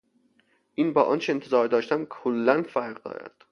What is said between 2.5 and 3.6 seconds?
فرق دارد.